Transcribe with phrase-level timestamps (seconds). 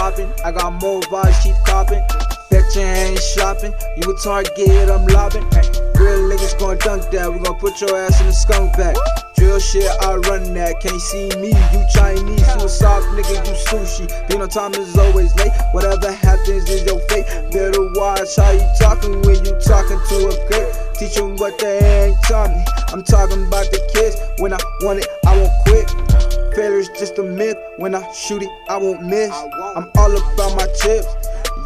[0.00, 0.32] popping.
[0.44, 2.02] I got more vibes, keep copping.
[2.50, 3.72] Bet you ain't shopping.
[3.96, 5.44] You a target, I'm lobbing.
[5.52, 5.68] Ay,
[5.98, 7.32] real niggas gon' dunk that.
[7.32, 8.96] We gon' put your ass in the skunk bag.
[9.36, 10.80] Drill shit, I run that.
[10.80, 12.46] Can't see me, you Chinese.
[12.48, 14.28] You a soft nigga, you sushi.
[14.28, 15.52] Being on time is always late.
[15.72, 17.26] Whatever happens is your fate.
[17.52, 20.68] Better watch how you talking when you talking to a great.
[20.98, 22.64] Teach them what they ain't taught me.
[22.92, 24.16] I'm talking about the kids.
[24.38, 26.29] When I want it, I won't quit.
[26.54, 27.56] Failure's just a myth.
[27.78, 29.30] When I shoot it, I won't miss.
[29.30, 31.06] I'm all about my chips.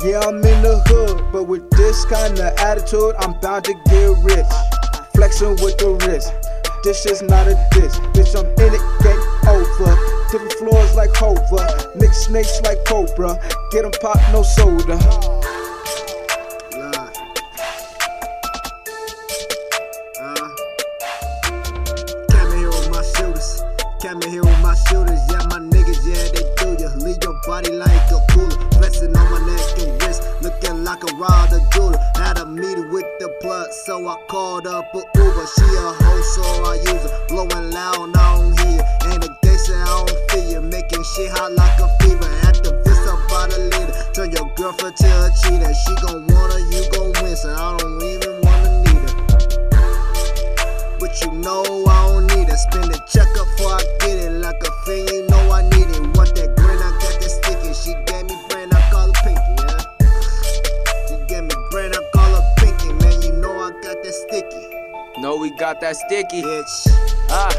[0.05, 4.17] Yeah, I'm in the hood, but with this kind of attitude, I'm bound to get
[4.23, 4.47] rich.
[5.15, 6.33] Flexing with the wrist.
[6.83, 7.99] This is not a diss.
[8.13, 9.97] Bitch, I'm in it, game over.
[10.31, 11.93] Different floors like Hova.
[11.97, 13.39] Mix snakes like Cobra.
[13.71, 14.99] Get 'em pop, no soda.
[24.05, 24.23] Shooters.
[24.23, 25.21] Came here with my shooters.
[25.31, 26.91] Yeah, my niggas, yeah, they do ya.
[26.97, 28.71] Leave your body like a cooler.
[28.73, 30.23] Flexing on my neck and wrist.
[30.43, 31.99] Looking like a rod jeweler.
[32.17, 35.47] Had a meeting with the plug, so I called up a Uber.
[35.57, 37.27] She a hoe, so I use her.
[37.29, 38.85] Blowing loud, I don't hear ya.
[39.13, 40.61] And the gangster, I don't feel ya.
[40.61, 42.31] Making shit hot like a fever.
[42.47, 43.95] at the visi about a leader.
[44.13, 45.73] Turn your girlfriend to a cheater.
[45.73, 47.37] She gon' want her, you gon' win.
[47.37, 49.15] So I don't even wanna need her.
[51.01, 52.59] But you know I don't need it.
[52.59, 53.64] Spend a check up before
[65.75, 66.43] got that sticky.
[66.43, 66.87] Bitch.
[67.31, 67.51] Ah,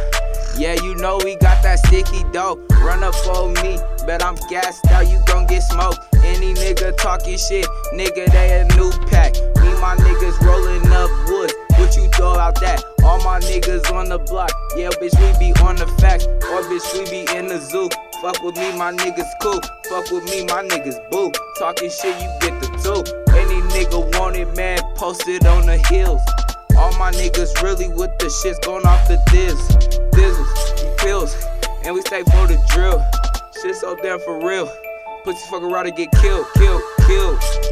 [0.57, 2.59] yeah, you know we got that sticky dough.
[2.81, 5.99] Run up on me, bet I'm gassed out, you gon' get smoked.
[6.23, 9.33] Any nigga talking shit, nigga, they a new pack.
[9.33, 11.51] Me, my niggas rolling up wood.
[11.77, 12.83] What you throw out that?
[13.03, 14.51] All my niggas on the block.
[14.77, 16.25] Yeah, bitch, we be on the facts.
[16.25, 17.89] Or bitch, we be in the zoo.
[18.21, 19.59] Fuck with me, my niggas cool.
[19.89, 21.31] Fuck with me, my niggas boo.
[21.59, 23.03] Talking shit, you get the two.
[23.35, 26.21] Any nigga wanted, man, post it on the hills.
[27.15, 29.55] Niggas really with the shits going off the diz,
[30.11, 31.35] dizzles, and pills,
[31.85, 33.03] and we stay for the drill.
[33.61, 34.69] Shit so damn for real.
[35.23, 37.64] Pussy fuck around and get killed, killed, killed.